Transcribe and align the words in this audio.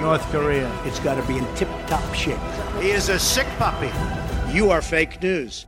North 0.00 0.28
Korea. 0.32 0.68
It's 0.84 0.98
got 1.00 1.14
to 1.14 1.22
be 1.28 1.38
in 1.38 1.46
tip 1.54 1.68
top 1.86 2.02
shape. 2.14 2.38
He 2.80 2.90
is 2.90 3.10
a 3.10 3.18
sick 3.18 3.46
puppy. 3.58 3.90
You 4.52 4.70
are 4.70 4.82
fake 4.82 5.22
news. 5.22 5.66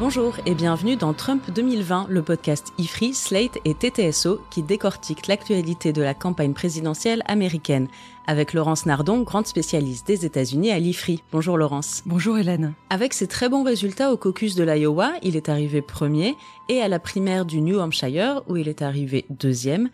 Bonjour 0.00 0.34
et 0.46 0.56
bienvenue 0.56 0.96
dans 0.96 1.14
Trump 1.14 1.48
2020, 1.54 2.06
le 2.08 2.22
podcast 2.22 2.72
IFRI, 2.76 3.14
Slate 3.14 3.58
et 3.64 3.72
TTSO 3.72 4.40
qui 4.50 4.64
décortique 4.64 5.28
l'actualité 5.28 5.92
de 5.92 6.02
la 6.02 6.12
campagne 6.12 6.54
présidentielle 6.54 7.22
américaine. 7.26 7.86
Avec 8.26 8.52
Laurence 8.52 8.84
Nardon, 8.84 9.22
grande 9.22 9.46
spécialiste 9.46 10.06
des 10.06 10.26
États-Unis 10.26 10.72
à 10.72 10.78
l'IFRI. 10.80 11.22
Bonjour 11.30 11.56
Laurence. 11.56 12.02
Bonjour 12.04 12.36
Hélène. 12.36 12.74
Avec 12.90 13.14
ses 13.14 13.28
très 13.28 13.48
bons 13.48 13.62
résultats 13.62 14.12
au 14.12 14.16
caucus 14.16 14.56
de 14.56 14.64
l'Iowa, 14.64 15.12
il 15.22 15.36
est 15.36 15.48
arrivé 15.48 15.82
premier 15.82 16.36
et 16.68 16.82
à 16.82 16.88
la 16.88 16.98
primaire 16.98 17.44
du 17.44 17.60
New 17.60 17.78
Hampshire 17.78 18.42
où 18.48 18.56
il 18.56 18.68
est 18.68 18.82
arrivé 18.82 19.24
deuxième. 19.30 19.88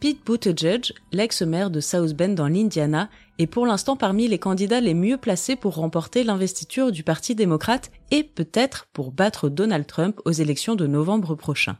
Pete 0.00 0.24
Buttigieg, 0.24 0.92
l'ex-maire 1.12 1.70
de 1.70 1.80
South 1.80 2.14
Bend 2.14 2.34
dans 2.34 2.48
l'Indiana, 2.48 3.08
est 3.38 3.46
pour 3.46 3.66
l'instant 3.66 3.96
parmi 3.96 4.28
les 4.28 4.38
candidats 4.38 4.80
les 4.80 4.94
mieux 4.94 5.16
placés 5.16 5.56
pour 5.56 5.76
remporter 5.76 6.24
l'investiture 6.24 6.92
du 6.92 7.02
Parti 7.02 7.34
démocrate 7.34 7.90
et 8.10 8.22
peut-être 8.22 8.86
pour 8.92 9.12
battre 9.12 9.48
Donald 9.48 9.86
Trump 9.86 10.20
aux 10.24 10.32
élections 10.32 10.74
de 10.74 10.86
novembre 10.86 11.34
prochain. 11.34 11.76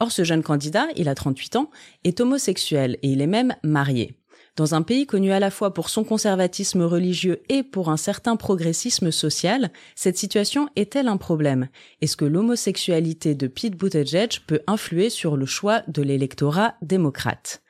Or, 0.00 0.12
ce 0.12 0.22
jeune 0.22 0.42
candidat, 0.42 0.86
il 0.96 1.08
a 1.08 1.14
38 1.14 1.56
ans, 1.56 1.70
est 2.04 2.20
homosexuel 2.20 2.98
et 3.02 3.08
il 3.08 3.20
est 3.20 3.26
même 3.26 3.54
marié. 3.64 4.17
Dans 4.58 4.74
un 4.74 4.82
pays 4.82 5.06
connu 5.06 5.30
à 5.30 5.38
la 5.38 5.52
fois 5.52 5.72
pour 5.72 5.88
son 5.88 6.02
conservatisme 6.02 6.82
religieux 6.82 7.42
et 7.48 7.62
pour 7.62 7.90
un 7.90 7.96
certain 7.96 8.34
progressisme 8.34 9.12
social, 9.12 9.70
cette 9.94 10.18
situation 10.18 10.68
est-elle 10.74 11.06
un 11.06 11.16
problème? 11.16 11.68
Est-ce 12.00 12.16
que 12.16 12.24
l'homosexualité 12.24 13.36
de 13.36 13.46
Pete 13.46 13.76
Buttigieg 13.76 14.40
peut 14.48 14.62
influer 14.66 15.10
sur 15.10 15.36
le 15.36 15.46
choix 15.46 15.82
de 15.86 16.02
l'électorat 16.02 16.74
démocrate? 16.82 17.62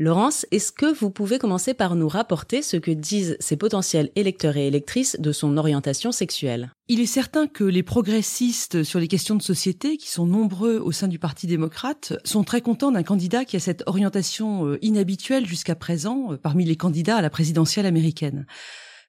Laurence, 0.00 0.44
est-ce 0.50 0.72
que 0.72 0.92
vous 0.92 1.10
pouvez 1.10 1.38
commencer 1.38 1.72
par 1.72 1.94
nous 1.94 2.08
rapporter 2.08 2.62
ce 2.62 2.76
que 2.76 2.90
disent 2.90 3.36
ces 3.38 3.56
potentiels 3.56 4.10
électeurs 4.16 4.56
et 4.56 4.66
électrices 4.66 5.16
de 5.20 5.30
son 5.30 5.56
orientation 5.56 6.10
sexuelle? 6.10 6.72
Il 6.88 7.00
est 7.00 7.06
certain 7.06 7.46
que 7.46 7.62
les 7.62 7.84
progressistes 7.84 8.82
sur 8.82 8.98
les 8.98 9.06
questions 9.06 9.36
de 9.36 9.42
société, 9.42 9.96
qui 9.96 10.10
sont 10.10 10.26
nombreux 10.26 10.78
au 10.78 10.90
sein 10.90 11.06
du 11.06 11.20
Parti 11.20 11.46
démocrate, 11.46 12.14
sont 12.24 12.42
très 12.42 12.60
contents 12.60 12.90
d'un 12.90 13.04
candidat 13.04 13.44
qui 13.44 13.54
a 13.54 13.60
cette 13.60 13.84
orientation 13.86 14.66
euh, 14.66 14.78
inhabituelle 14.82 15.46
jusqu'à 15.46 15.76
présent 15.76 16.32
euh, 16.32 16.36
parmi 16.36 16.64
les 16.64 16.76
candidats 16.76 17.18
à 17.18 17.22
la 17.22 17.30
présidentielle 17.30 17.86
américaine. 17.86 18.46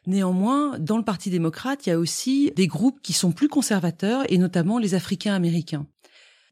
Néanmoins, 0.06 0.78
dans 0.78 0.98
le 0.98 1.04
Parti 1.04 1.32
démocrate, 1.32 1.88
il 1.88 1.90
y 1.90 1.94
a 1.94 1.98
aussi 1.98 2.52
des 2.56 2.68
groupes 2.68 3.02
qui 3.02 3.14
sont 3.14 3.32
plus 3.32 3.50
conservateurs, 3.50 4.24
et 4.30 4.38
notamment 4.38 4.78
les 4.78 4.94
Africains 4.94 5.34
américains. 5.34 5.88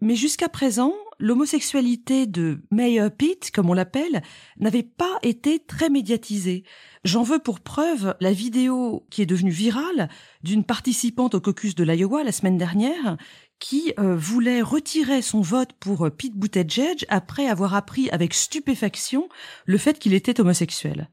Mais 0.02 0.16
jusqu'à 0.16 0.50
présent, 0.50 0.94
l'homosexualité 1.23 2.27
de 2.27 2.59
Mayor 2.69 3.09
Pete, 3.09 3.49
comme 3.52 3.69
on 3.69 3.73
l'appelle, 3.73 4.21
n'avait 4.59 4.83
pas 4.83 5.19
été 5.23 5.57
très 5.57 5.89
médiatisée. 5.89 6.66
J'en 7.05 7.23
veux 7.23 7.39
pour 7.39 7.61
preuve 7.61 8.13
la 8.19 8.33
vidéo 8.33 9.07
qui 9.09 9.21
est 9.21 9.25
devenue 9.25 9.49
virale 9.49 10.09
d'une 10.44 10.66
participante 10.66 11.33
au 11.33 11.39
caucus 11.39 11.75
de 11.75 11.85
l'Iowa 11.85 12.25
la 12.25 12.33
semaine 12.33 12.57
dernière 12.57 13.16
qui 13.57 13.94
euh, 13.97 14.17
voulait 14.17 14.62
retirer 14.62 15.22
son 15.22 15.39
vote 15.39 15.72
pour 15.79 16.07
euh, 16.07 16.09
Pete 16.09 16.35
Buttigieg 16.35 17.06
après 17.07 17.47
avoir 17.47 17.73
appris 17.73 18.09
avec 18.09 18.33
stupéfaction 18.33 19.29
le 19.66 19.78
fait 19.78 20.00
qu'il 20.00 20.13
était 20.13 20.41
homosexuel. 20.41 21.09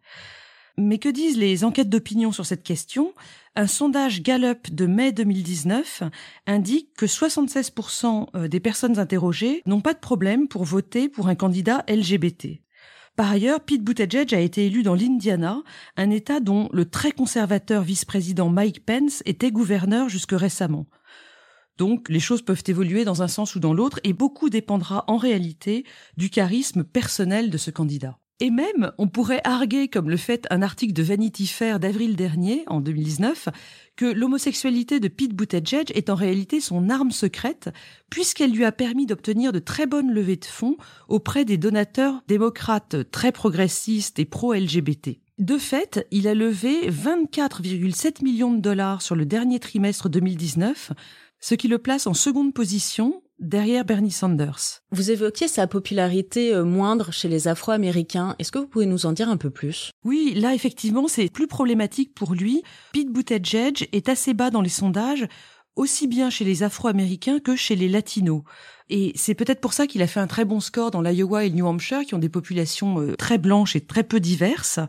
Mais 0.81 0.99
que 0.99 1.11
disent 1.11 1.37
les 1.37 1.63
enquêtes 1.65 1.91
d'opinion 1.91 2.33
sur 2.33 2.47
cette 2.47 2.63
question? 2.63 3.13
Un 3.55 3.67
sondage 3.67 4.23
Gallup 4.23 4.75
de 4.75 4.87
mai 4.87 5.13
2019 5.13 6.05
indique 6.47 6.95
que 6.97 7.05
76% 7.05 8.49
des 8.49 8.61
personnes 8.61 8.99
interrogées 8.99 9.61
n'ont 9.67 9.83
pas 9.83 9.93
de 9.93 9.99
problème 9.99 10.49
pour 10.49 10.65
voter 10.65 11.11
pour 11.11 11.29
un 11.29 11.35
candidat 11.35 11.85
LGBT. 11.87 12.63
Par 13.15 13.31
ailleurs, 13.31 13.61
Pete 13.61 13.85
Buttigieg 13.85 14.35
a 14.35 14.41
été 14.41 14.65
élu 14.65 14.83
dans 14.83 14.95
l'Indiana, 14.95 15.63
un 15.99 16.11
État 16.11 16.41
dont 16.41 16.71
le 16.73 16.89
très 16.89 17.13
conservateur 17.13 17.83
vice-président 17.83 18.49
Mike 18.49 18.87
Pence 18.87 19.23
était 19.27 19.51
gouverneur 19.51 20.09
jusque 20.09 20.33
récemment. 20.33 20.87
Donc 21.77 22.09
les 22.09 22.21
choses 22.21 22.41
peuvent 22.41 22.65
évoluer 22.67 23.05
dans 23.05 23.23
un 23.23 23.29
sens 23.29 23.55
ou 23.55 23.61
dans 23.61 23.75
l'autre 23.75 24.01
et 24.05 24.15
beaucoup 24.15 24.49
dépendra 24.49 25.05
en 25.09 25.19
réalité 25.19 25.85
du 26.17 26.31
charisme 26.31 26.85
personnel 26.85 27.51
de 27.51 27.59
ce 27.59 27.71
candidat. 27.71 28.20
Et 28.43 28.51
même, 28.51 28.91
on 28.97 29.07
pourrait 29.07 29.43
arguer, 29.45 29.89
comme 29.89 30.09
le 30.09 30.17
fait 30.17 30.47
un 30.49 30.63
article 30.63 30.95
de 30.95 31.03
Vanity 31.03 31.47
Fair 31.47 31.79
d'avril 31.79 32.17
dernier, 32.17 32.65
en 32.69 32.81
2019, 32.81 33.51
que 33.97 34.07
l'homosexualité 34.07 34.99
de 34.99 35.09
Pete 35.09 35.35
Buttigieg 35.35 35.93
est 35.95 36.09
en 36.09 36.15
réalité 36.15 36.61
son 36.63 36.89
arme 36.89 37.11
secrète, 37.11 37.69
puisqu'elle 38.09 38.53
lui 38.53 38.65
a 38.65 38.73
permis 38.73 39.05
d'obtenir 39.05 39.53
de 39.53 39.59
très 39.59 39.87
bonnes 39.87 40.11
levées 40.11 40.37
de 40.37 40.47
fonds 40.47 40.79
auprès 41.09 41.45
des 41.45 41.59
donateurs 41.59 42.23
démocrates 42.29 43.11
très 43.11 43.31
progressistes 43.31 44.19
et 44.19 44.25
pro-LGBT. 44.25 45.19
De 45.39 45.59
fait, 45.59 46.07
il 46.11 46.27
a 46.27 46.35
levé 46.35 46.91
24,7 46.91 48.25
millions 48.25 48.55
de 48.55 48.61
dollars 48.61 49.03
sur 49.03 49.17
le 49.17 49.27
dernier 49.27 49.61
trimestre 49.61 50.09
2019, 50.09 50.93
ce 51.41 51.55
qui 51.55 51.69
le 51.69 51.79
place 51.79 52.07
en 52.07 52.15
seconde 52.15 52.55
position 52.55 53.23
derrière 53.41 53.85
Bernie 53.85 54.11
Sanders. 54.11 54.83
Vous 54.93 55.11
évoquiez 55.11 55.49
sa 55.49 55.67
popularité 55.67 56.55
euh, 56.55 56.65
moindre 56.65 57.13
chez 57.13 57.29
les 57.29 57.49
Afro-Américains. 57.49 58.37
Est-ce 58.39 58.53
que 58.53 58.59
vous 58.59 58.67
pouvez 58.67 58.87
nous 58.87 59.07
en 59.07 59.13
dire 59.13 59.29
un 59.29 59.37
peu 59.37 59.51
plus? 59.51 59.91
Oui, 60.05 60.35
là 60.37 60.55
effectivement, 60.55 61.09
c'est 61.09 61.31
plus 61.31 61.47
problématique 61.47 62.15
pour 62.15 62.35
lui. 62.35 62.63
Pete 62.93 63.11
Buttigieg 63.11 63.89
est 63.93 64.09
assez 64.09 64.35
bas 64.35 64.51
dans 64.51 64.63
les 64.63 64.69
sondages, 64.69 65.27
aussi 65.77 66.07
bien 66.07 66.31
chez 66.31 66.45
les 66.45 66.63
Afro-Américains 66.63 67.41
que 67.41 67.57
chez 67.57 67.77
les 67.77 67.89
Latinos. 67.89 68.43
Et 68.91 69.13
c'est 69.15 69.35
peut-être 69.35 69.61
pour 69.61 69.73
ça 69.73 69.87
qu'il 69.87 70.03
a 70.03 70.07
fait 70.07 70.21
un 70.21 70.27
très 70.27 70.45
bon 70.45 70.61
score 70.61 70.91
dans 70.91 71.01
l'Iowa 71.01 71.45
et 71.45 71.49
le 71.49 71.55
New 71.57 71.67
Hampshire, 71.67 72.03
qui 72.03 72.15
ont 72.15 72.19
des 72.19 72.29
populations 72.29 73.01
euh, 73.01 73.17
très 73.17 73.39
blanches 73.39 73.77
et 73.77 73.81
très 73.81 74.03
peu 74.03 74.21
diverses. 74.21 74.81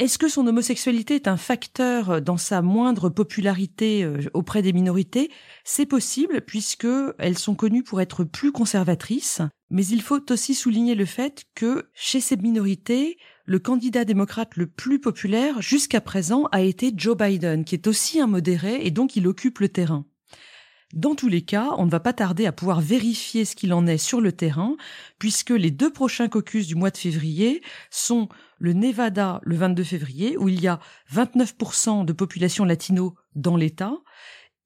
Est-ce 0.00 0.18
que 0.18 0.28
son 0.28 0.48
homosexualité 0.48 1.14
est 1.14 1.28
un 1.28 1.36
facteur 1.36 2.20
dans 2.20 2.36
sa 2.36 2.62
moindre 2.62 3.10
popularité 3.10 4.02
euh, 4.02 4.18
auprès 4.34 4.60
des 4.60 4.72
minorités? 4.72 5.30
C'est 5.62 5.86
possible 5.86 6.40
puisque 6.40 6.88
elles 7.18 7.38
sont 7.38 7.54
connues 7.54 7.84
pour 7.84 8.00
être 8.00 8.24
plus 8.24 8.50
conservatrices, 8.50 9.40
mais 9.70 9.86
il 9.86 10.02
faut 10.02 10.32
aussi 10.32 10.56
souligner 10.56 10.96
le 10.96 11.04
fait 11.04 11.44
que 11.54 11.88
chez 11.94 12.20
ces 12.20 12.36
minorités, 12.36 13.18
le 13.44 13.60
candidat 13.60 14.04
démocrate 14.04 14.56
le 14.56 14.66
plus 14.66 15.00
populaire 15.00 15.62
jusqu'à 15.62 16.00
présent 16.00 16.48
a 16.50 16.60
été 16.60 16.92
Joe 16.96 17.16
Biden, 17.16 17.64
qui 17.64 17.76
est 17.76 17.86
aussi 17.86 18.20
un 18.20 18.26
modéré 18.26 18.84
et 18.84 18.90
donc 18.90 19.14
il 19.14 19.28
occupe 19.28 19.60
le 19.60 19.68
terrain. 19.68 20.04
Dans 20.94 21.16
tous 21.16 21.28
les 21.28 21.42
cas, 21.42 21.70
on 21.76 21.86
ne 21.86 21.90
va 21.90 21.98
pas 21.98 22.12
tarder 22.12 22.46
à 22.46 22.52
pouvoir 22.52 22.80
vérifier 22.80 23.44
ce 23.44 23.56
qu'il 23.56 23.72
en 23.72 23.84
est 23.84 23.98
sur 23.98 24.20
le 24.20 24.30
terrain, 24.30 24.76
puisque 25.18 25.50
les 25.50 25.72
deux 25.72 25.92
prochains 25.92 26.28
caucus 26.28 26.68
du 26.68 26.76
mois 26.76 26.92
de 26.92 26.96
février 26.96 27.62
sont 27.90 28.28
le 28.60 28.74
Nevada 28.74 29.40
le 29.42 29.56
22 29.56 29.82
février, 29.82 30.36
où 30.38 30.48
il 30.48 30.60
y 30.60 30.68
a 30.68 30.78
29% 31.12 32.04
de 32.04 32.12
population 32.12 32.64
latino 32.64 33.16
dans 33.34 33.56
l'État, 33.56 33.96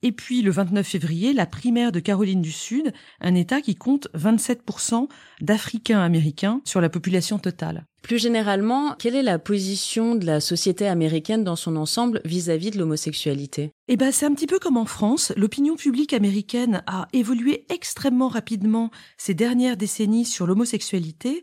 et 0.03 0.13
puis 0.13 0.43
le 0.43 0.51
29 0.51 0.87
février, 0.87 1.33
la 1.33 1.47
primaire 1.47 1.93
de 1.93 2.01
Caroline 2.01 2.43
du 2.43 2.53
Sud, 2.53 2.93
un 3.21 3.35
État 3.35 3.61
qui 3.61 3.75
compte 3.75 4.09
27% 4.15 5.09
d'Africains 5.41 6.01
américains 6.01 6.61
sur 6.65 6.81
la 6.81 6.89
population 6.89 7.39
totale. 7.39 7.85
Plus 8.03 8.19
généralement, 8.19 8.95
quelle 8.99 9.17
est 9.17 9.23
la 9.23 9.39
position 9.39 10.15
de 10.15 10.25
la 10.25 10.41
société 10.41 10.87
américaine 10.87 11.43
dans 11.43 11.57
son 11.57 11.77
ensemble 11.77 12.21
vis-à-vis 12.25 12.71
de 12.71 12.79
l'homosexualité? 12.79 13.73
Eh 13.89 13.97
ben, 13.97 14.13
c'est 14.13 14.27
un 14.27 14.35
petit 14.35 14.47
peu 14.47 14.59
comme 14.59 14.77
en 14.77 14.87
France. 14.87 15.33
L'opinion 15.37 15.77
publique 15.77 16.13
américaine 16.13 16.83
a 16.87 17.09
évolué 17.13 17.67
extrêmement 17.69 18.29
rapidement 18.29 18.91
ces 19.17 19.35
dernières 19.35 19.77
décennies 19.77 20.25
sur 20.25 20.47
l'homosexualité. 20.47 21.43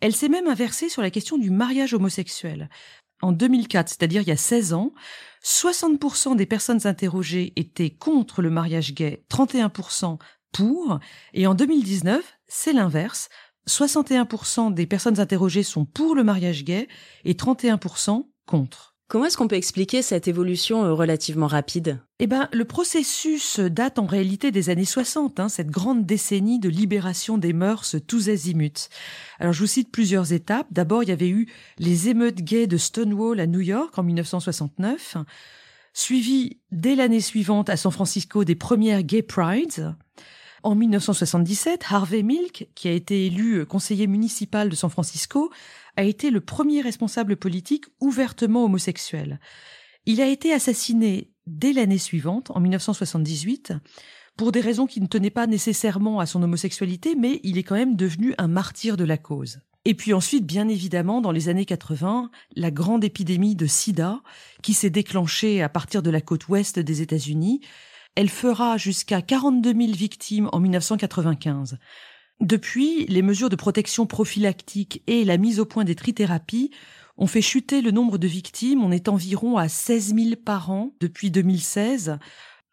Elle 0.00 0.14
s'est 0.14 0.28
même 0.28 0.46
inversée 0.46 0.88
sur 0.88 1.02
la 1.02 1.10
question 1.10 1.38
du 1.38 1.50
mariage 1.50 1.92
homosexuel. 1.92 2.68
En 3.22 3.32
2004, 3.32 3.88
c'est-à-dire 3.88 4.22
il 4.22 4.28
y 4.28 4.32
a 4.32 4.36
16 4.36 4.74
ans, 4.74 4.92
60% 5.42 6.36
des 6.36 6.46
personnes 6.46 6.86
interrogées 6.86 7.52
étaient 7.56 7.90
contre 7.90 8.42
le 8.42 8.50
mariage 8.50 8.94
gay, 8.94 9.24
31% 9.30 10.18
pour, 10.52 10.98
et 11.34 11.46
en 11.46 11.54
2019, 11.54 12.24
c'est 12.48 12.72
l'inverse. 12.72 13.28
61% 13.68 14.72
des 14.74 14.86
personnes 14.86 15.20
interrogées 15.20 15.62
sont 15.62 15.84
pour 15.84 16.14
le 16.14 16.24
mariage 16.24 16.64
gay 16.64 16.88
et 17.24 17.34
31% 17.34 18.26
contre. 18.46 18.95
Comment 19.08 19.26
est-ce 19.26 19.36
qu'on 19.36 19.46
peut 19.46 19.54
expliquer 19.54 20.02
cette 20.02 20.26
évolution 20.26 20.84
euh, 20.84 20.92
relativement 20.92 21.46
rapide? 21.46 22.00
Eh 22.18 22.26
ben, 22.26 22.48
le 22.52 22.64
processus 22.64 23.60
date 23.60 24.00
en 24.00 24.06
réalité 24.06 24.50
des 24.50 24.68
années 24.68 24.84
60, 24.84 25.38
hein, 25.38 25.48
cette 25.48 25.70
grande 25.70 26.04
décennie 26.04 26.58
de 26.58 26.68
libération 26.68 27.38
des 27.38 27.52
mœurs 27.52 27.94
tous 28.08 28.28
azimuts. 28.28 28.88
Alors, 29.38 29.52
je 29.52 29.60
vous 29.60 29.68
cite 29.68 29.92
plusieurs 29.92 30.32
étapes. 30.32 30.66
D'abord, 30.72 31.04
il 31.04 31.10
y 31.10 31.12
avait 31.12 31.28
eu 31.28 31.46
les 31.78 32.08
émeutes 32.08 32.40
gays 32.40 32.66
de 32.66 32.76
Stonewall 32.76 33.38
à 33.38 33.46
New 33.46 33.60
York 33.60 33.96
en 33.96 34.02
1969, 34.02 35.18
suivi 35.92 36.58
dès 36.72 36.96
l'année 36.96 37.20
suivante 37.20 37.70
à 37.70 37.76
San 37.76 37.92
Francisco 37.92 38.42
des 38.42 38.56
premières 38.56 39.04
Gay 39.04 39.22
Prides. 39.22 39.94
En 40.64 40.74
1977, 40.74 41.84
Harvey 41.90 42.24
Milk, 42.24 42.66
qui 42.74 42.88
a 42.88 42.90
été 42.90 43.26
élu 43.26 43.64
conseiller 43.66 44.08
municipal 44.08 44.68
de 44.68 44.74
San 44.74 44.90
Francisco, 44.90 45.52
a 45.96 46.04
été 46.04 46.30
le 46.30 46.40
premier 46.40 46.80
responsable 46.80 47.36
politique 47.36 47.86
ouvertement 48.00 48.64
homosexuel. 48.64 49.40
Il 50.06 50.20
a 50.20 50.28
été 50.28 50.52
assassiné 50.52 51.30
dès 51.46 51.72
l'année 51.72 51.98
suivante, 51.98 52.50
en 52.50 52.60
1978, 52.60 53.72
pour 54.36 54.52
des 54.52 54.60
raisons 54.60 54.86
qui 54.86 55.00
ne 55.00 55.06
tenaient 55.06 55.30
pas 55.30 55.46
nécessairement 55.46 56.20
à 56.20 56.26
son 56.26 56.42
homosexualité, 56.42 57.14
mais 57.14 57.40
il 57.42 57.58
est 57.58 57.62
quand 57.62 57.74
même 57.74 57.96
devenu 57.96 58.34
un 58.38 58.48
martyr 58.48 58.96
de 58.96 59.04
la 59.04 59.16
cause. 59.16 59.60
Et 59.84 59.94
puis 59.94 60.12
ensuite, 60.12 60.44
bien 60.44 60.68
évidemment, 60.68 61.20
dans 61.20 61.30
les 61.30 61.48
années 61.48 61.64
80, 61.64 62.30
la 62.56 62.70
grande 62.72 63.04
épidémie 63.04 63.54
de 63.54 63.66
sida 63.66 64.20
qui 64.62 64.74
s'est 64.74 64.90
déclenchée 64.90 65.62
à 65.62 65.68
partir 65.68 66.02
de 66.02 66.10
la 66.10 66.20
côte 66.20 66.48
ouest 66.48 66.78
des 66.78 67.02
États-Unis. 67.02 67.60
Elle 68.16 68.28
fera 68.28 68.78
jusqu'à 68.78 69.22
42 69.22 69.72
000 69.72 69.92
victimes 69.92 70.48
en 70.52 70.58
1995. 70.58 71.78
Depuis, 72.40 73.06
les 73.06 73.22
mesures 73.22 73.48
de 73.48 73.56
protection 73.56 74.06
prophylactique 74.06 75.02
et 75.06 75.24
la 75.24 75.38
mise 75.38 75.58
au 75.58 75.64
point 75.64 75.84
des 75.84 75.94
trithérapies 75.94 76.70
ont 77.16 77.26
fait 77.26 77.40
chuter 77.40 77.80
le 77.80 77.90
nombre 77.90 78.18
de 78.18 78.26
victimes. 78.26 78.84
On 78.84 78.92
est 78.92 79.08
environ 79.08 79.56
à 79.56 79.68
16 79.68 80.14
000 80.14 80.36
par 80.44 80.70
an 80.70 80.94
depuis 81.00 81.30
2016. 81.30 82.18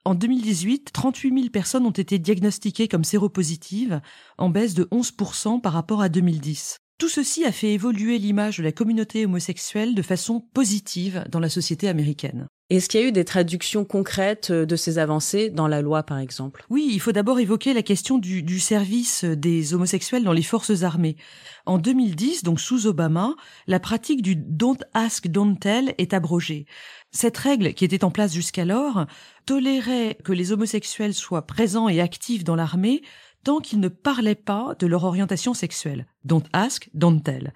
En 0.05 0.15
2018, 0.15 0.91
38 0.91 1.33
000 1.33 1.49
personnes 1.49 1.85
ont 1.85 1.91
été 1.91 2.19
diagnostiquées 2.19 2.89
comme 2.89 3.05
séropositives, 3.05 4.01
en 4.37 4.49
baisse 4.49 4.73
de 4.73 4.83
11% 4.85 5.61
par 5.61 5.71
rapport 5.71 6.01
à 6.01 6.09
2010. 6.09 6.82
Tout 7.03 7.09
ceci 7.09 7.43
a 7.43 7.51
fait 7.51 7.73
évoluer 7.73 8.17
l'image 8.17 8.59
de 8.59 8.63
la 8.63 8.71
communauté 8.71 9.25
homosexuelle 9.25 9.93
de 9.93 10.01
façon 10.01 10.39
positive 10.39 11.25
dans 11.29 11.41
la 11.41 11.49
société 11.49 11.89
américaine. 11.89 12.47
Est-ce 12.69 12.87
qu'il 12.87 13.01
y 13.01 13.03
a 13.03 13.07
eu 13.07 13.11
des 13.11 13.25
traductions 13.25 13.83
concrètes 13.83 14.51
euh, 14.51 14.65
de 14.65 14.77
ces 14.77 14.99
avancées 14.99 15.49
dans 15.49 15.67
la 15.67 15.81
loi, 15.81 16.03
par 16.03 16.17
exemple? 16.17 16.65
Oui, 16.69 16.89
il 16.93 17.01
faut 17.01 17.11
d'abord 17.11 17.41
évoquer 17.41 17.73
la 17.73 17.83
question 17.83 18.19
du, 18.19 18.41
du, 18.41 18.57
service 18.57 19.25
des 19.25 19.73
homosexuels 19.73 20.23
dans 20.23 20.31
les 20.31 20.43
forces 20.43 20.83
armées. 20.83 21.17
En 21.65 21.77
2010, 21.77 22.43
donc 22.43 22.61
sous 22.61 22.87
Obama, 22.87 23.35
la 23.67 23.81
pratique 23.81 24.21
du 24.21 24.37
Don't 24.37 24.79
Ask, 24.93 25.27
Don't 25.27 25.57
Tell 25.59 25.93
est 25.97 26.13
abrogée. 26.13 26.67
Cette 27.11 27.37
règle, 27.37 27.73
qui 27.73 27.83
était 27.83 28.05
en 28.05 28.11
place 28.11 28.33
jusqu'alors, 28.33 29.07
tolérait 29.45 30.17
que 30.23 30.31
les 30.31 30.53
homosexuels 30.53 31.13
soient 31.13 31.45
présents 31.45 31.89
et 31.89 31.99
actifs 31.99 32.45
dans 32.45 32.55
l'armée 32.55 33.01
tant 33.43 33.59
qu'ils 33.59 33.79
ne 33.79 33.87
parlaient 33.87 34.35
pas 34.35 34.75
de 34.79 34.87
leur 34.87 35.03
orientation 35.03 35.53
sexuelle. 35.53 36.07
Don't 36.23 36.43
ask, 36.53 36.89
don't 36.93 37.21
tell. 37.21 37.53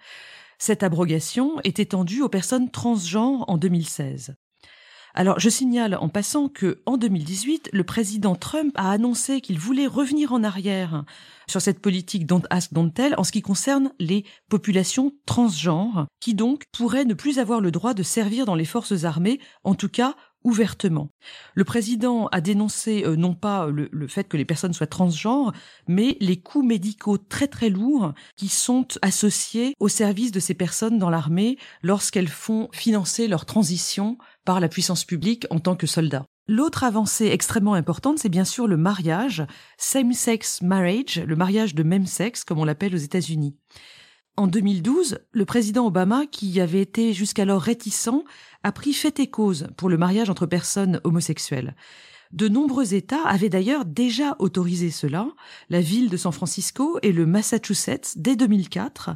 Cette 0.59 0.83
abrogation 0.83 1.59
est 1.63 1.79
étendue 1.79 2.21
aux 2.21 2.29
personnes 2.29 2.71
transgenres 2.71 3.45
en 3.47 3.57
2016. 3.57 4.35
Alors, 5.13 5.39
je 5.39 5.49
signale 5.49 5.97
en 5.99 6.09
passant 6.09 6.47
que, 6.47 6.83
en 6.85 6.95
2018, 6.95 7.71
le 7.73 7.83
président 7.83 8.35
Trump 8.35 8.71
a 8.75 8.91
annoncé 8.91 9.41
qu'il 9.41 9.57
voulait 9.57 9.87
revenir 9.87 10.31
en 10.31 10.43
arrière 10.43 11.05
sur 11.49 11.59
cette 11.59 11.79
politique 11.79 12.27
don't 12.27 12.43
ask, 12.51 12.71
don't 12.71 12.91
tell 12.91 13.15
en 13.17 13.23
ce 13.23 13.31
qui 13.31 13.41
concerne 13.41 13.91
les 13.97 14.25
populations 14.47 15.13
transgenres, 15.25 16.05
qui 16.19 16.35
donc 16.35 16.65
pourraient 16.71 17.03
ne 17.03 17.15
plus 17.15 17.39
avoir 17.39 17.61
le 17.61 17.71
droit 17.71 17.95
de 17.95 18.03
servir 18.03 18.45
dans 18.45 18.53
les 18.53 18.63
forces 18.63 19.05
armées, 19.05 19.39
en 19.63 19.73
tout 19.73 19.89
cas 19.89 20.15
ouvertement. 20.43 21.09
Le 21.55 21.63
président 21.63 22.27
a 22.27 22.41
dénoncé 22.41 23.03
euh, 23.05 23.15
non 23.15 23.33
pas 23.33 23.67
le, 23.67 23.89
le, 23.91 24.07
fait 24.07 24.25
que 24.25 24.37
les 24.37 24.45
personnes 24.45 24.73
soient 24.73 24.87
transgenres, 24.87 25.53
mais 25.87 26.17
les 26.19 26.37
coûts 26.37 26.63
médicaux 26.63 27.17
très 27.17 27.47
très 27.47 27.69
lourds 27.69 28.13
qui 28.35 28.47
sont 28.47 28.87
associés 29.01 29.73
au 29.79 29.87
service 29.87 30.31
de 30.31 30.39
ces 30.39 30.53
personnes 30.53 30.99
dans 30.99 31.09
l'armée 31.09 31.57
lorsqu'elles 31.81 32.27
font 32.27 32.69
financer 32.71 33.27
leur 33.27 33.45
transition 33.45 34.17
par 34.45 34.59
la 34.59 34.69
puissance 34.69 35.03
publique 35.03 35.45
en 35.49 35.59
tant 35.59 35.75
que 35.75 35.87
soldats. 35.87 36.25
L'autre 36.47 36.85
avancée 36.85 37.25
extrêmement 37.25 37.73
importante, 37.73 38.19
c'est 38.19 38.29
bien 38.29 38.45
sûr 38.45 38.67
le 38.67 38.77
mariage, 38.77 39.45
same-sex 39.77 40.61
marriage, 40.61 41.19
le 41.19 41.35
mariage 41.35 41.75
de 41.75 41.83
même 41.83 42.05
sexe, 42.05 42.45
comme 42.45 42.59
on 42.59 42.63
l'appelle 42.63 42.95
aux 42.95 42.99
États-Unis. 42.99 43.57
En 44.39 44.45
2012, 44.45 45.17
le 45.31 45.45
président 45.45 45.87
Obama, 45.87 46.27
qui 46.27 46.61
avait 46.61 46.81
été 46.81 47.11
jusqu'alors 47.11 47.59
réticent, 47.59 48.09
a 48.61 48.71
pris 48.71 48.93
fait 48.93 49.19
et 49.19 49.31
cause 49.31 49.67
pour 49.77 49.89
le 49.89 49.97
mariage 49.97 50.29
entre 50.29 50.45
personnes 50.45 51.01
homosexuelles. 51.03 51.75
De 52.33 52.47
nombreux 52.47 52.93
États 52.93 53.25
avaient 53.25 53.49
d'ailleurs 53.49 53.83
déjà 53.83 54.35
autorisé 54.37 54.91
cela, 54.91 55.27
la 55.71 55.81
ville 55.81 56.11
de 56.11 56.17
San 56.17 56.31
Francisco 56.31 56.99
et 57.01 57.13
le 57.13 57.25
Massachusetts 57.25 58.13
dès 58.17 58.35
2004, 58.35 59.11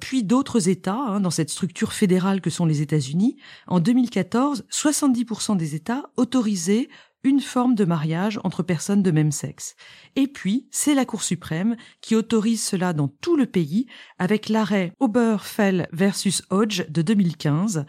puis 0.00 0.22
d'autres 0.22 0.68
États 0.68 0.98
hein, 0.98 1.20
dans 1.20 1.30
cette 1.30 1.50
structure 1.50 1.94
fédérale 1.94 2.42
que 2.42 2.50
sont 2.50 2.66
les 2.66 2.82
États-Unis. 2.82 3.38
En 3.68 3.80
2014, 3.80 4.66
70% 4.70 5.56
des 5.56 5.76
États 5.76 6.10
autorisaient 6.16 6.88
une 7.24 7.40
forme 7.40 7.74
de 7.74 7.84
mariage 7.84 8.40
entre 8.44 8.62
personnes 8.62 9.02
de 9.02 9.10
même 9.10 9.32
sexe. 9.32 9.74
Et 10.16 10.26
puis, 10.26 10.68
c'est 10.70 10.94
la 10.94 11.04
Cour 11.04 11.22
suprême 11.22 11.76
qui 12.00 12.14
autorise 12.14 12.62
cela 12.62 12.92
dans 12.92 13.08
tout 13.08 13.36
le 13.36 13.46
pays 13.46 13.86
avec 14.18 14.48
l'arrêt 14.48 14.92
Oberfell 15.00 15.88
versus 15.92 16.42
Hodge 16.50 16.88
de 16.88 17.02
2015. 17.02 17.86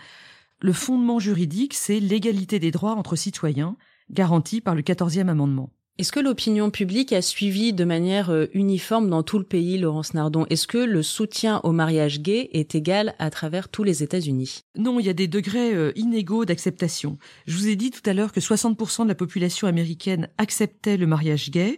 Le 0.61 0.73
fondement 0.73 1.19
juridique, 1.19 1.73
c'est 1.73 1.99
l'égalité 1.99 2.59
des 2.59 2.71
droits 2.71 2.95
entre 2.95 3.15
citoyens, 3.15 3.77
garantie 4.09 4.61
par 4.61 4.75
le 4.75 4.81
14e 4.81 5.27
amendement. 5.27 5.71
Est-ce 5.99 6.13
que 6.13 6.21
l'opinion 6.21 6.71
publique 6.71 7.11
a 7.11 7.21
suivi 7.21 7.73
de 7.73 7.83
manière 7.83 8.29
euh, 8.29 8.45
uniforme 8.53 9.09
dans 9.09 9.21
tout 9.21 9.37
le 9.37 9.43
pays, 9.43 9.77
Laurence 9.77 10.13
Nardon? 10.13 10.45
Est-ce 10.49 10.65
que 10.65 10.77
le 10.77 11.03
soutien 11.03 11.59
au 11.65 11.73
mariage 11.73 12.21
gay 12.21 12.49
est 12.53 12.73
égal 12.73 13.15
à 13.19 13.29
travers 13.29 13.67
tous 13.67 13.83
les 13.83 14.01
États-Unis? 14.01 14.61
Non, 14.77 15.01
il 15.01 15.05
y 15.05 15.09
a 15.09 15.13
des 15.13 15.27
degrés 15.27 15.75
euh, 15.75 15.91
inégaux 15.97 16.45
d'acceptation. 16.45 17.17
Je 17.47 17.57
vous 17.57 17.67
ai 17.67 17.75
dit 17.75 17.91
tout 17.91 18.09
à 18.09 18.13
l'heure 18.13 18.31
que 18.31 18.39
60% 18.39 19.03
de 19.03 19.09
la 19.09 19.15
population 19.15 19.67
américaine 19.67 20.29
acceptait 20.37 20.95
le 20.95 21.05
mariage 21.05 21.51
gay. 21.51 21.77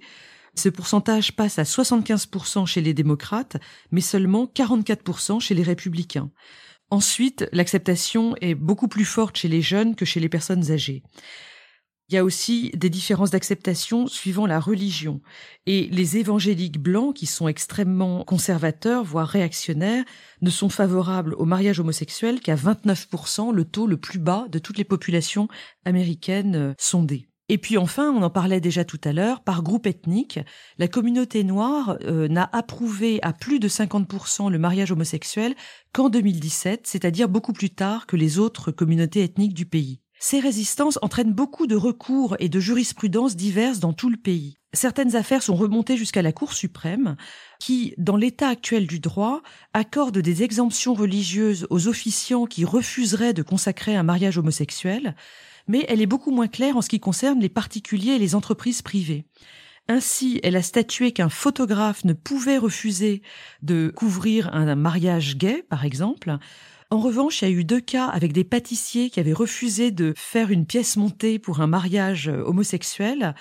Ce 0.53 0.69
pourcentage 0.69 1.35
passe 1.35 1.57
à 1.57 1.63
75% 1.63 2.67
chez 2.67 2.81
les 2.81 2.93
démocrates, 2.93 3.57
mais 3.89 4.01
seulement 4.01 4.45
44% 4.45 5.39
chez 5.39 5.55
les 5.55 5.63
républicains. 5.63 6.29
Ensuite, 6.91 7.49
l'acceptation 7.53 8.35
est 8.39 8.53
beaucoup 8.53 8.87
plus 8.87 9.05
forte 9.05 9.37
chez 9.37 9.47
les 9.47 9.63
jeunes 9.63 9.95
que 9.95 10.05
chez 10.05 10.19
les 10.19 10.29
personnes 10.29 10.71
âgées. 10.71 11.01
Il 12.11 12.15
y 12.15 12.17
a 12.17 12.25
aussi 12.25 12.71
des 12.75 12.89
différences 12.89 13.31
d'acceptation 13.31 14.05
suivant 14.05 14.45
la 14.45 14.59
religion. 14.59 15.21
Et 15.65 15.87
les 15.93 16.17
évangéliques 16.17 16.77
blancs, 16.77 17.15
qui 17.15 17.25
sont 17.25 17.47
extrêmement 17.47 18.25
conservateurs, 18.25 19.05
voire 19.05 19.29
réactionnaires, 19.29 20.03
ne 20.41 20.49
sont 20.49 20.67
favorables 20.67 21.35
au 21.35 21.45
mariage 21.45 21.79
homosexuel 21.79 22.41
qu'à 22.41 22.55
29%, 22.55 23.53
le 23.53 23.63
taux 23.63 23.87
le 23.87 23.95
plus 23.95 24.19
bas 24.19 24.47
de 24.51 24.59
toutes 24.59 24.77
les 24.77 24.83
populations 24.83 25.47
américaines 25.85 26.55
euh, 26.55 26.73
sondées. 26.77 27.29
Et 27.47 27.57
puis 27.57 27.77
enfin, 27.77 28.11
on 28.11 28.23
en 28.23 28.29
parlait 28.29 28.59
déjà 28.59 28.83
tout 28.83 28.99
à 29.05 29.13
l'heure, 29.13 29.41
par 29.41 29.63
groupe 29.63 29.87
ethnique, 29.87 30.37
la 30.79 30.89
communauté 30.89 31.45
noire 31.45 31.97
euh, 32.03 32.27
n'a 32.27 32.49
approuvé 32.51 33.19
à 33.21 33.31
plus 33.31 33.59
de 33.59 33.69
50% 33.69 34.51
le 34.51 34.59
mariage 34.59 34.91
homosexuel 34.91 35.55
qu'en 35.93 36.09
2017, 36.09 36.87
c'est-à-dire 36.87 37.29
beaucoup 37.29 37.53
plus 37.53 37.69
tard 37.69 38.05
que 38.05 38.17
les 38.17 38.37
autres 38.37 38.71
communautés 38.71 39.23
ethniques 39.23 39.53
du 39.53 39.65
pays. 39.65 40.00
Ces 40.23 40.39
résistances 40.39 40.99
entraînent 41.01 41.33
beaucoup 41.33 41.65
de 41.65 41.75
recours 41.75 42.35
et 42.37 42.47
de 42.47 42.59
jurisprudences 42.59 43.35
diverses 43.35 43.79
dans 43.79 43.91
tout 43.91 44.11
le 44.11 44.17
pays. 44.17 44.59
Certaines 44.71 45.15
affaires 45.15 45.41
sont 45.41 45.55
remontées 45.55 45.97
jusqu'à 45.97 46.21
la 46.21 46.31
Cour 46.31 46.53
suprême, 46.53 47.15
qui, 47.59 47.95
dans 47.97 48.17
l'état 48.17 48.49
actuel 48.49 48.85
du 48.85 48.99
droit, 48.99 49.41
accorde 49.73 50.19
des 50.19 50.43
exemptions 50.43 50.93
religieuses 50.93 51.65
aux 51.71 51.87
officiants 51.87 52.45
qui 52.45 52.65
refuseraient 52.65 53.33
de 53.33 53.41
consacrer 53.41 53.95
un 53.95 54.03
mariage 54.03 54.37
homosexuel, 54.37 55.15
mais 55.67 55.87
elle 55.89 56.03
est 56.03 56.05
beaucoup 56.05 56.31
moins 56.31 56.47
claire 56.47 56.77
en 56.77 56.83
ce 56.83 56.89
qui 56.89 56.99
concerne 56.99 57.39
les 57.39 57.49
particuliers 57.49 58.11
et 58.11 58.19
les 58.19 58.35
entreprises 58.35 58.83
privées. 58.83 59.25
Ainsi, 59.87 60.39
elle 60.43 60.55
a 60.55 60.61
statué 60.61 61.13
qu'un 61.13 61.29
photographe 61.29 62.05
ne 62.05 62.13
pouvait 62.13 62.59
refuser 62.59 63.23
de 63.63 63.91
couvrir 63.95 64.53
un 64.53 64.75
mariage 64.75 65.35
gay, 65.35 65.65
par 65.67 65.83
exemple, 65.83 66.37
en 66.91 66.99
revanche, 66.99 67.41
il 67.41 67.45
y 67.45 67.47
a 67.47 67.55
eu 67.55 67.63
deux 67.63 67.79
cas 67.79 68.07
avec 68.07 68.33
des 68.33 68.43
pâtissiers 68.43 69.09
qui 69.09 69.21
avaient 69.21 69.31
refusé 69.31 69.91
de 69.91 70.13
faire 70.17 70.51
une 70.51 70.65
pièce 70.65 70.97
montée 70.97 71.39
pour 71.39 71.61
un 71.61 71.67
mariage 71.67 72.27
euh, 72.27 72.43
homosexuel. 72.43 73.33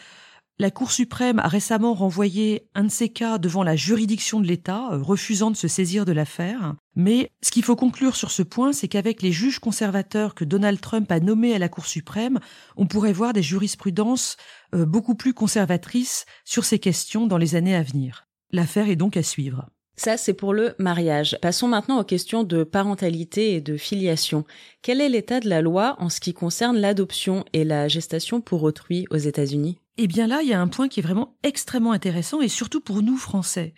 La 0.61 0.71
Cour 0.71 0.93
suprême 0.93 1.41
a 1.41 1.49
récemment 1.49 1.95
renvoyé 1.95 2.69
un 2.77 2.85
de 2.85 2.91
ces 2.91 3.09
cas 3.09 3.39
devant 3.39 3.65
la 3.65 3.75
juridiction 3.75 4.39
de 4.39 4.47
l'État, 4.47 4.91
euh, 4.93 5.03
refusant 5.03 5.51
de 5.51 5.57
se 5.57 5.67
saisir 5.67 6.05
de 6.05 6.13
l'affaire. 6.13 6.77
Mais 6.95 7.33
ce 7.43 7.51
qu'il 7.51 7.65
faut 7.65 7.75
conclure 7.75 8.15
sur 8.15 8.31
ce 8.31 8.45
point, 8.45 8.73
c'est 8.73 8.87
qu'avec 8.87 9.21
les 9.21 9.33
juges 9.33 9.59
conservateurs 9.59 10.37
que 10.37 10.45
Donald 10.45 10.81
Trump 10.81 11.11
a 11.11 11.19
nommés 11.19 11.55
à 11.55 11.59
la 11.59 11.69
Cour 11.69 11.87
suprême, 11.87 12.39
on 12.77 12.87
pourrait 12.87 13.13
voir 13.13 13.33
des 13.33 13.43
jurisprudences 13.43 14.37
euh, 14.77 14.87
beaucoup 14.87 15.17
plus 15.17 15.35
conservatrices 15.35 16.25
sur 16.45 16.65
ces 16.65 16.79
questions 16.79 17.27
dans 17.27 17.39
les 17.39 17.57
années 17.57 17.75
à 17.75 17.83
venir. 17.83 18.29
L'affaire 18.53 18.89
est 18.89 18.97
donc 18.97 19.17
à 19.17 19.25
suivre. 19.25 19.67
Ça, 20.03 20.17
c'est 20.17 20.33
pour 20.33 20.55
le 20.55 20.75
mariage. 20.79 21.37
Passons 21.43 21.69
maintenant 21.69 22.01
aux 22.01 22.05
questions 22.05 22.43
de 22.43 22.65
parentalité 22.65 23.53
et 23.53 23.61
de 23.61 23.77
filiation. 23.77 24.47
Quel 24.81 24.99
est 24.99 25.11
l'état 25.11 25.41
de 25.41 25.49
la 25.51 25.61
loi 25.61 25.97
en 25.99 26.09
ce 26.09 26.21
qui 26.21 26.33
concerne 26.33 26.79
l'adoption 26.79 27.45
et 27.53 27.65
la 27.65 27.87
gestation 27.87 28.41
pour 28.41 28.63
autrui 28.63 29.05
aux 29.11 29.19
États-Unis? 29.19 29.79
Eh 29.99 30.07
bien 30.07 30.27
là, 30.27 30.41
il 30.41 30.49
y 30.49 30.55
a 30.55 30.61
un 30.63 30.69
point 30.69 30.89
qui 30.89 31.01
est 31.01 31.03
vraiment 31.03 31.37
extrêmement 31.43 31.93
intéressant 31.93 32.41
et 32.41 32.49
surtout 32.49 32.81
pour 32.81 33.03
nous 33.03 33.19
Français. 33.19 33.75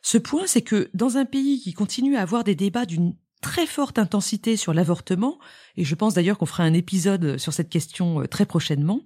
Ce 0.00 0.16
point, 0.16 0.46
c'est 0.46 0.62
que 0.62 0.88
dans 0.94 1.18
un 1.18 1.26
pays 1.26 1.60
qui 1.60 1.74
continue 1.74 2.16
à 2.16 2.22
avoir 2.22 2.42
des 2.42 2.54
débats 2.54 2.86
d'une 2.86 3.14
très 3.42 3.66
forte 3.66 3.98
intensité 3.98 4.56
sur 4.56 4.72
l'avortement, 4.72 5.38
et 5.76 5.84
je 5.84 5.94
pense 5.94 6.14
d'ailleurs 6.14 6.38
qu'on 6.38 6.46
fera 6.46 6.62
un 6.62 6.72
épisode 6.72 7.36
sur 7.36 7.52
cette 7.52 7.68
question 7.68 8.22
euh, 8.22 8.26
très 8.26 8.46
prochainement, 8.46 9.02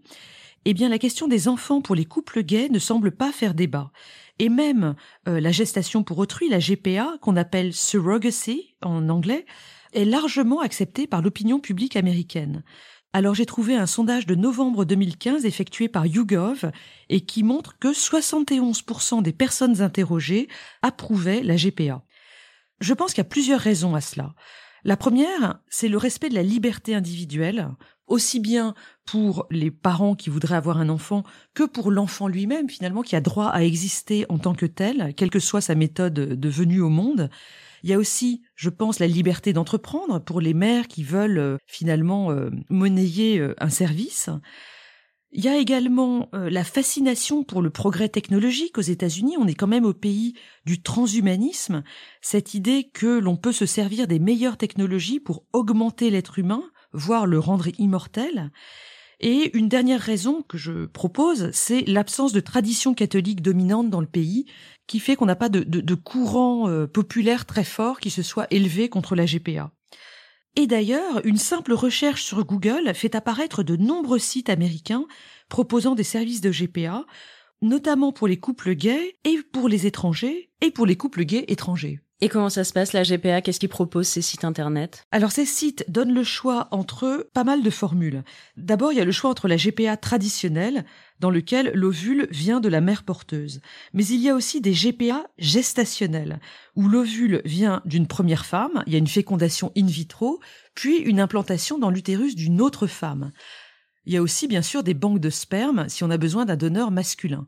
eh 0.67 0.75
bien 0.75 0.89
la 0.89 0.99
question 0.99 1.27
des 1.27 1.49
enfants 1.49 1.81
pour 1.81 1.97
les 1.97 2.05
couples 2.05 2.43
gays 2.45 2.69
ne 2.69 2.79
semble 2.79 3.11
pas 3.11 3.33
faire 3.33 3.55
débat 3.55 3.91
et 4.41 4.49
même 4.49 4.97
euh, 5.29 5.39
la 5.39 5.53
gestation 5.53 6.03
pour 6.03 6.19
autrui, 6.19 6.49
la 6.49 6.61
GPA, 6.61 7.19
qu'on 7.21 7.37
appelle 7.37 7.75
surrogacy 7.75 8.75
en 8.81 9.11
anglais, 9.11 9.45
est 9.93 10.07
largement 10.07 10.61
acceptée 10.61 11.07
par 11.07 11.21
l'opinion 11.21 11.61
publique 11.61 11.95
américaine. 11.95 12.65
Alors 13.13 13.35
j'ai 13.35 13.45
trouvé 13.45 13.77
un 13.77 13.87
sondage 13.87 14.25
de 14.25 14.35
novembre 14.35 14.87
2015 14.87 15.45
effectué 15.45 15.89
par 15.89 16.07
YouGov 16.07 16.71
et 17.11 17.21
qui 17.21 17.43
montre 17.43 17.79
que 17.79 17.89
71% 17.89 19.23
des 19.23 19.33
personnes 19.33 19.83
interrogées 19.83 20.49
approuvaient 20.81 21.43
la 21.43 21.57
GPA. 21.57 22.03
Je 22.81 22.95
pense 22.95 23.13
qu'il 23.13 23.19
y 23.19 23.27
a 23.27 23.29
plusieurs 23.29 23.61
raisons 23.61 23.95
à 23.95 24.01
cela. 24.01 24.35
La 24.85 24.97
première, 24.97 25.59
c'est 25.69 25.89
le 25.89 25.99
respect 25.99 26.31
de 26.31 26.35
la 26.35 26.43
liberté 26.43 26.95
individuelle, 26.95 27.69
aussi 28.11 28.41
bien 28.41 28.75
pour 29.07 29.47
les 29.51 29.71
parents 29.71 30.15
qui 30.15 30.29
voudraient 30.29 30.57
avoir 30.57 30.79
un 30.79 30.89
enfant 30.89 31.23
que 31.55 31.63
pour 31.65 31.91
l'enfant 31.91 32.29
lui-même, 32.29 32.69
finalement, 32.69 33.03
qui 33.03 33.17
a 33.17 33.21
droit 33.21 33.47
à 33.47 33.63
exister 33.63 34.27
en 34.29 34.39
tant 34.39 34.55
que 34.55 34.67
tel, 34.67 35.15
quelle 35.17 35.31
que 35.31 35.39
soit 35.39 35.63
sa 35.63 35.75
méthode 35.75 36.15
de 36.15 36.49
venue 36.49 36.81
au 36.81 36.91
monde. 36.91 37.31
Il 37.83 37.91
y 37.91 37.95
a 37.95 37.99
aussi, 37.99 38.43
je 38.57 38.69
pense, 38.69 38.99
la 38.99 39.07
liberté 39.07 39.53
d'entreprendre 39.53 40.23
pour 40.23 40.41
les 40.41 40.55
mères 40.55 40.87
qui 40.87 41.03
veulent 41.03 41.39
euh, 41.39 41.57
finalement 41.67 42.31
euh, 42.31 42.51
monnayer 42.69 43.39
euh, 43.39 43.55
un 43.59 43.71
service. 43.71 44.29
Il 45.33 45.45
y 45.45 45.49
a 45.49 45.57
également 45.57 46.29
la 46.33 46.65
fascination 46.65 47.45
pour 47.45 47.63
le 47.63 47.71
progrès 47.71 48.09
technologique 48.09 48.79
aux 48.79 48.81
États-Unis. 48.81 49.37
On 49.39 49.47
est 49.47 49.55
quand 49.55 49.69
même 49.69 49.85
au 49.85 49.93
pays 49.95 50.35
du 50.67 50.83
transhumanisme, 50.83 51.85
cette 52.21 52.55
idée 52.55 52.91
que 52.93 53.21
l'on 53.21 53.37
peut 53.37 53.53
se 53.53 53.65
servir 53.65 54.09
des 54.09 54.19
meilleures 54.19 54.57
technologies 54.57 55.21
pour 55.21 55.45
augmenter 55.53 56.11
l'être 56.11 56.41
humain, 56.41 56.65
voire 56.93 57.27
le 57.27 57.39
rendre 57.39 57.69
immortel. 57.79 58.51
Et 59.21 59.57
une 59.57 59.69
dernière 59.69 60.01
raison 60.01 60.43
que 60.43 60.57
je 60.57 60.87
propose, 60.87 61.51
c'est 61.53 61.83
l'absence 61.83 62.33
de 62.33 62.41
tradition 62.41 62.95
catholique 62.95 63.43
dominante 63.43 63.91
dans 63.91 64.01
le 64.01 64.07
pays, 64.07 64.47
qui 64.87 64.99
fait 64.99 65.15
qu'on 65.15 65.27
n'a 65.27 65.37
pas 65.37 65.51
de, 65.51 65.95
courant 65.95 66.69
euh, 66.69 66.87
populaire 66.87 67.45
très 67.45 67.65
fort 67.65 68.01
qui 68.01 68.11
se 68.11 68.23
soit 68.23 68.47
élevé 68.51 68.89
contre 68.89 69.15
la 69.15 69.27
GPA. 69.27 69.71
Et 70.57 70.67
d'ailleurs, 70.67 71.25
une 71.25 71.37
simple 71.37 71.75
recherche 71.75 72.25
sur 72.25 72.45
Google 72.45 72.93
fait 72.95 73.15
apparaître 73.15 73.63
de 73.63 73.77
nombreux 73.77 74.19
sites 74.19 74.51
américains 74.51 75.07
proposant 75.49 75.95
des 75.95 76.03
services 76.03 76.41
de 76.41 76.51
GPA, 76.51 77.05
notamment 77.63 78.11
pour 78.11 78.27
les 78.27 78.39
couples 78.39 78.75
gays 78.75 79.17
et 79.25 79.39
pour 79.53 79.69
les 79.69 79.87
étrangers 79.87 80.51
et 80.61 80.71
pour 80.71 80.87
les 80.87 80.97
couples 80.97 81.25
gays 81.25 81.45
étrangers. 81.47 82.01
Et 82.23 82.29
comment 82.29 82.51
ça 82.51 82.65
se 82.65 82.75
passe, 82.75 82.93
la 82.93 83.03
GPA 83.03 83.41
Qu'est-ce 83.41 83.59
qu'ils 83.59 83.71
proposent, 83.71 84.09
ces 84.09 84.21
sites 84.21 84.45
internet? 84.45 85.07
Alors, 85.11 85.33
ces 85.33 85.47
sites 85.47 85.87
donnent 85.89 86.13
le 86.13 86.23
choix 86.23 86.69
entre 86.71 87.31
pas 87.33 87.45
mal 87.45 87.63
de 87.63 87.71
formules. 87.71 88.25
D'abord, 88.59 88.93
il 88.93 88.99
y 88.99 89.01
a 89.01 89.07
le 89.07 89.13
choix 89.13 89.31
entre 89.31 89.49
la 89.49 89.57
GPA 89.57 89.97
traditionnelle, 89.97 90.85
dans 91.19 91.31
lequel 91.31 91.71
l'ovule 91.75 92.29
vient 92.31 92.61
de 92.61 92.69
la 92.69 92.83
mère 92.83 93.05
porteuse. 93.05 93.63
Mais 93.95 94.05
il 94.07 94.21
y 94.21 94.29
a 94.29 94.35
aussi 94.35 94.61
des 94.61 94.73
GPA 94.73 95.29
gestationnels, 95.39 96.41
où 96.77 96.89
l'ovule 96.89 97.41
vient 97.47 97.81
d'une 97.87 98.07
première 98.07 98.45
femme, 98.45 98.83
il 98.87 98.93
y 98.93 98.97
a 98.97 98.99
une 98.99 99.07
fécondation 99.07 99.73
in 99.75 99.87
vitro, 99.87 100.41
puis 100.75 100.99
une 100.99 101.21
implantation 101.21 101.79
dans 101.79 101.91
l'utérus 101.91 102.37
d'une 102.37 102.61
autre 102.61 102.87
femme. 102.87 103.33
Il 104.05 104.13
y 104.13 104.19
a 104.19 104.23
aussi, 104.23 104.47
bien 104.47 104.63
sûr, 104.63 104.83
des 104.83 104.95
banques 104.95 105.21
de 105.21 105.31
sperme 105.31 105.89
si 105.89 106.05
on 106.05 106.11
a 106.11 106.19
besoin 106.19 106.45
d'un 106.45 106.57
donneur 106.57 106.91
masculin. 106.91 107.47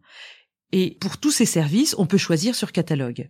Et 0.73 0.97
pour 1.01 1.19
tous 1.19 1.31
ces 1.31 1.45
services, 1.45 1.95
on 1.99 2.07
peut 2.07 2.17
choisir 2.17 2.55
sur 2.55 2.73
catalogue. 2.73 3.29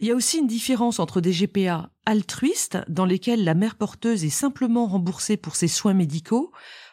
Il 0.00 0.08
y 0.08 0.10
a 0.10 0.14
aussi 0.14 0.38
une 0.38 0.48
différence 0.48 0.98
entre 0.98 1.20
des 1.20 1.32
GPA 1.32 1.90
altruistes, 2.04 2.78
dans 2.88 3.04
lesquels 3.04 3.44
la 3.44 3.54
mère 3.54 3.76
porteuse 3.76 4.24
est 4.24 4.30
simplement 4.30 4.86
remboursée 4.86 5.36
pour 5.36 5.54
ses 5.54 5.68
soins 5.68 5.94
médicaux, 5.94 6.52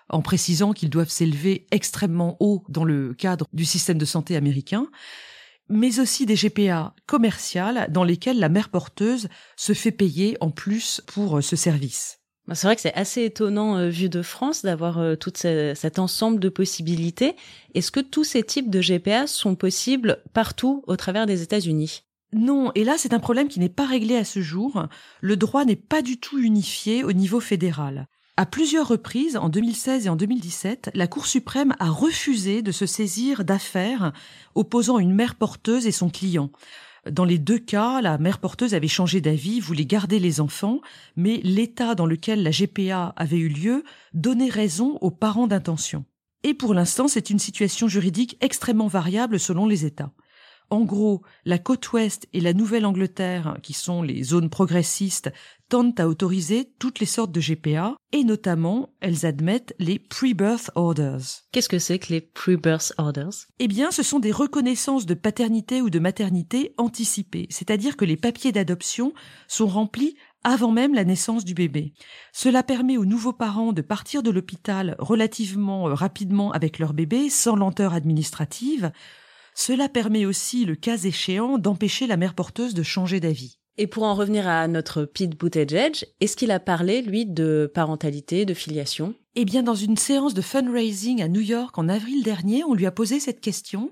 en 0.10 0.22
précisant 0.22 0.74
qu'ils 0.74 0.89
doivent 0.89 1.10
s'élever 1.10 1.67
extrêmement 1.72 2.38
haut 2.39 2.63
dans 2.70 2.84
le 2.84 3.13
cadre 3.13 3.48
du 3.53 3.65
système 3.65 3.98
de 3.98 4.05
santé 4.05 4.36
américain, 4.36 4.88
mais 5.67 6.00
aussi 6.00 6.25
des 6.25 6.36
GPA 6.36 6.93
commerciales 7.08 7.88
dans 7.91 8.03
lesquelles 8.03 8.39
la 8.39 8.50
mère 8.50 8.70
porteuse 8.70 9.29
se 9.55 9.74
fait 9.74 9.91
payer 9.91 10.38
en 10.41 10.51
plus 10.51 11.01
pour 11.08 11.38
euh, 11.38 11.41
ce 11.41 11.55
service. 11.55 12.20
Bah, 12.48 12.55
c'est 12.55 12.67
vrai 12.67 12.75
que 12.75 12.81
c'est 12.81 12.93
assez 12.93 13.24
étonnant 13.24 13.77
euh, 13.77 13.89
vu 13.89 14.10
de 14.10 14.22
France 14.22 14.63
d'avoir 14.63 15.00
euh, 15.00 15.15
tout 15.15 15.31
cet 15.36 15.98
ensemble 15.98 16.39
de 16.39 16.50
possibilités. 16.50 17.36
Est-ce 17.74 17.91
que 17.91 18.00
tous 18.00 18.25
ces 18.25 18.43
types 18.43 18.70
de 18.70 18.81
GPA 18.81 19.27
sont 19.27 19.55
possibles 19.55 20.22
partout 20.34 20.84
au 20.88 20.98
travers 20.98 21.25
des 21.25 21.41
États-Unis? 21.41 22.03
Non, 22.33 22.71
et 22.75 22.83
là 22.83 22.95
c'est 22.97 23.13
un 23.13 23.19
problème 23.19 23.50
qui 23.50 23.59
n'est 23.59 23.69
pas 23.69 23.85
réglé 23.85 24.15
à 24.15 24.23
ce 24.23 24.41
jour. 24.41 24.88
Le 25.19 25.35
droit 25.35 25.65
n'est 25.65 25.75
pas 25.75 26.01
du 26.01 26.17
tout 26.17 26.39
unifié 26.39 27.03
au 27.03 27.11
niveau 27.11 27.39
fédéral. 27.39 28.07
À 28.38 28.45
plusieurs 28.45 28.88
reprises, 28.88 29.35
en 29.35 29.50
2016 29.50 30.05
et 30.05 30.09
en 30.09 30.15
2017, 30.15 30.91
la 30.93 31.07
Cour 31.07 31.27
suprême 31.27 31.75
a 31.79 31.89
refusé 31.89 32.61
de 32.61 32.71
se 32.71 32.85
saisir 32.85 33.43
d'affaires 33.43 34.13
opposant 34.55 34.97
une 34.97 35.13
mère 35.13 35.35
porteuse 35.35 35.85
et 35.85 35.91
son 35.91 36.09
client. 36.09 36.50
Dans 37.09 37.25
les 37.25 37.38
deux 37.38 37.59
cas, 37.59 38.00
la 38.01 38.17
mère 38.17 38.39
porteuse 38.39 38.73
avait 38.73 38.88
changé 38.88 39.21
d'avis, 39.21 39.59
voulait 39.59 39.85
garder 39.85 40.19
les 40.19 40.39
enfants, 40.39 40.79
mais 41.15 41.41
l'état 41.43 41.95
dans 41.95 42.05
lequel 42.05 42.43
la 42.43 42.51
GPA 42.51 43.13
avait 43.17 43.38
eu 43.38 43.50
lieu 43.50 43.83
donnait 44.13 44.50
raison 44.50 44.97
aux 45.01 45.11
parents 45.11 45.47
d'intention. 45.47 46.05
Et 46.43 46.53
pour 46.53 46.73
l'instant, 46.73 47.07
c'est 47.07 47.29
une 47.29 47.39
situation 47.39 47.88
juridique 47.88 48.38
extrêmement 48.39 48.88
variable 48.88 49.39
selon 49.39 49.65
les 49.65 49.85
États. 49.85 50.11
En 50.71 50.85
gros, 50.85 51.21
la 51.43 51.57
côte 51.57 51.91
ouest 51.91 52.29
et 52.31 52.39
la 52.39 52.53
Nouvelle-Angleterre, 52.53 53.57
qui 53.61 53.73
sont 53.73 54.01
les 54.01 54.23
zones 54.23 54.49
progressistes, 54.49 55.29
tendent 55.67 55.99
à 55.99 56.07
autoriser 56.07 56.71
toutes 56.79 56.99
les 56.99 57.05
sortes 57.05 57.33
de 57.33 57.41
GPA, 57.41 57.97
et 58.13 58.23
notamment, 58.23 58.93
elles 59.01 59.25
admettent 59.25 59.75
les 59.79 59.99
pre-birth 59.99 60.71
orders. 60.75 61.43
Qu'est-ce 61.51 61.67
que 61.67 61.77
c'est 61.77 61.99
que 61.99 62.13
les 62.13 62.21
pre-birth 62.21 62.93
orders? 62.97 63.47
Eh 63.59 63.67
bien, 63.67 63.91
ce 63.91 64.01
sont 64.01 64.19
des 64.19 64.31
reconnaissances 64.31 65.05
de 65.05 65.13
paternité 65.13 65.81
ou 65.81 65.89
de 65.89 65.99
maternité 65.99 66.73
anticipées, 66.77 67.47
c'est-à-dire 67.49 67.97
que 67.97 68.05
les 68.05 68.17
papiers 68.17 68.53
d'adoption 68.53 69.13
sont 69.49 69.67
remplis 69.67 70.15
avant 70.43 70.71
même 70.71 70.93
la 70.93 71.03
naissance 71.03 71.45
du 71.45 71.53
bébé. 71.53 71.93
Cela 72.31 72.63
permet 72.63 72.97
aux 72.97 73.05
nouveaux 73.05 73.33
parents 73.33 73.73
de 73.73 73.81
partir 73.81 74.23
de 74.23 74.31
l'hôpital 74.31 74.95
relativement 74.99 75.89
euh, 75.89 75.93
rapidement 75.93 76.51
avec 76.51 76.79
leur 76.79 76.93
bébé, 76.93 77.29
sans 77.29 77.55
lenteur 77.55 77.93
administrative, 77.93 78.91
cela 79.53 79.89
permet 79.89 80.25
aussi, 80.25 80.65
le 80.65 80.75
cas 80.75 80.98
échéant, 80.98 81.58
d'empêcher 81.58 82.08
la 82.08 82.17
mère 82.17 82.34
porteuse 82.34 82.74
de 82.74 82.84
changer 82.84 83.20
d'avis. 83.20 83.58
Et 83.77 83.88
pour 83.88 84.03
en 84.03 84.15
revenir 84.15 84.48
à 84.48 84.67
notre 84.67 85.05
Pete 85.05 85.38
Buttigieg, 85.38 86.05
est-ce 86.20 86.36
qu'il 86.36 86.51
a 86.51 86.60
parlé, 86.60 87.01
lui, 87.01 87.25
de 87.25 87.72
parentalité, 87.74 88.46
de 88.46 88.53
filiation? 88.53 89.15
Eh 89.36 89.46
bien, 89.46 89.63
dans 89.63 89.75
une 89.75 89.96
séance 89.96 90.34
de 90.34 90.41
fundraising 90.41 91.22
à 91.22 91.29
New 91.29 91.41
York 91.41 91.77
en 91.77 91.88
avril 91.88 92.22
dernier, 92.22 92.65
on 92.65 92.74
lui 92.74 92.86
a 92.86 92.91
posé 92.91 93.22
cette 93.22 93.39
question 93.39 93.91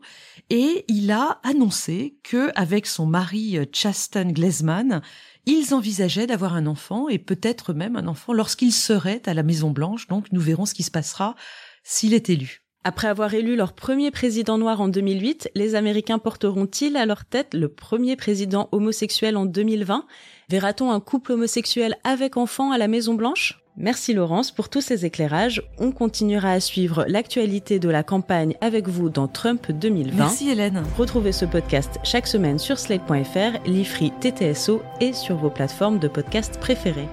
et 0.50 0.84
il 0.90 1.12
a 1.12 1.40
annoncé 1.44 2.18
que, 2.24 2.52
avec 2.56 2.86
son 2.86 3.06
mari 3.06 3.58
euh, 3.58 3.66
Chasten 3.72 4.34
Glesman, 4.34 5.02
ils 5.46 5.74
envisageaient 5.74 6.28
d'avoir 6.28 6.56
un 6.56 6.68
enfant 6.68 7.08
et 7.08 7.18
peut-être 7.18 7.74
même 7.74 7.96
un 7.96 8.08
enfant 8.08 8.34
lorsqu'il 8.34 8.74
serait 8.74 9.22
à 9.28 9.34
la 9.34 9.44
Maison 9.44 9.72
Blanche. 9.72 10.08
Donc, 10.08 10.32
nous 10.34 10.42
verrons 10.42 10.66
ce 10.66 10.74
qui 10.74 10.84
se 10.84 10.92
passera 10.92 11.36
s'il 11.84 12.14
est 12.14 12.30
élu. 12.30 12.64
Après 12.86 13.10
avoir 13.10 13.34
élu 13.34 13.58
leur 13.58 13.74
premier 13.74 14.10
président 14.10 14.58
noir 14.58 14.80
en 14.80 14.88
2008, 14.88 15.52
les 15.54 15.76
Américains 15.76 16.18
porteront-ils 16.18 16.96
à 16.96 17.06
leur 17.06 17.26
tête 17.26 17.54
le 17.54 17.68
premier 17.68 18.16
président 18.16 18.70
homosexuel 18.72 19.36
en 19.36 19.46
2020 19.46 20.06
Verra-t-on 20.50 20.90
un 20.90 21.02
couple 21.02 21.34
homosexuel 21.34 21.98
avec 22.06 22.38
enfant 22.38 22.72
à 22.72 22.78
la 22.78 22.88
Maison 22.88 23.16
Blanche 23.16 23.60
Merci 23.76 24.14
Laurence 24.14 24.52
pour 24.52 24.70
tous 24.70 24.82
ces 24.82 25.06
éclairages. 25.06 25.62
On 25.78 25.92
continuera 25.92 26.52
à 26.52 26.60
suivre 26.60 27.06
l'actualité 27.08 27.80
de 27.80 27.90
la 27.90 28.04
campagne 28.04 28.56
avec 28.62 28.88
vous 28.88 29.10
dans 29.10 29.28
Trump 29.28 29.72
2020. 29.72 30.16
Merci 30.18 30.50
Hélène. 30.50 30.84
Retrouvez 30.98 31.32
ce 31.32 31.46
podcast 31.46 31.98
chaque 32.04 32.28
semaine 32.28 32.60
sur 32.60 32.78
slate.fr, 32.78 33.66
l'IFRI 33.66 34.12
TTSO 34.20 34.82
et 35.00 35.14
sur 35.14 35.36
vos 35.36 35.50
plateformes 35.50 36.00
de 36.00 36.08
podcast 36.08 36.60
préférées. 36.60 37.08